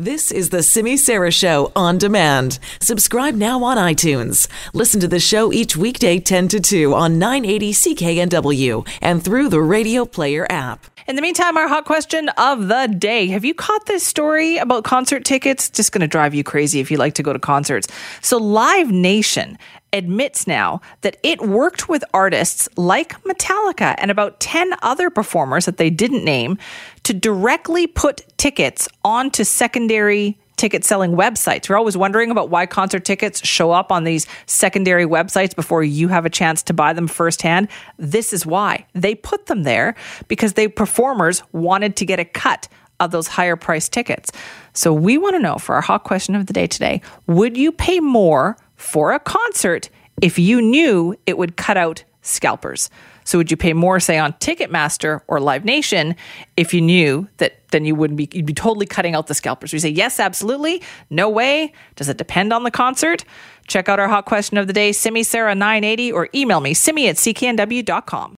[0.00, 2.60] This is the Simi Sara Show on demand.
[2.80, 4.46] Subscribe now on iTunes.
[4.72, 9.60] Listen to the show each weekday 10 to 2 on 980 CKNW and through the
[9.60, 10.86] Radio Player app.
[11.08, 13.26] In the meantime, our hot question of the day.
[13.26, 15.68] Have you caught this story about concert tickets?
[15.68, 17.88] Just going to drive you crazy if you like to go to concerts.
[18.22, 19.58] So, Live Nation
[19.92, 25.76] admits now that it worked with artists like Metallica and about 10 other performers that
[25.76, 26.58] they didn't name
[27.04, 31.70] to directly put tickets onto secondary ticket selling websites.
[31.70, 36.08] We're always wondering about why concert tickets show up on these secondary websites before you
[36.08, 37.68] have a chance to buy them firsthand.
[37.96, 38.84] This is why.
[38.92, 39.94] They put them there
[40.26, 42.68] because the performers wanted to get a cut
[43.00, 44.32] of those higher priced tickets.
[44.72, 47.70] So we want to know for our hot question of the day today, would you
[47.70, 49.90] pay more for a concert
[50.22, 52.90] if you knew it would cut out scalpers.
[53.24, 56.16] So would you pay more, say, on Ticketmaster or Live Nation
[56.56, 59.72] if you knew that then you wouldn't be you'd be totally cutting out the scalpers?
[59.72, 60.82] We say yes, absolutely.
[61.10, 61.72] No way.
[61.96, 63.24] Does it depend on the concert?
[63.66, 67.08] Check out our hot question of the day, Simi Sara 980, or email me, simi
[67.08, 68.36] at cknw.com.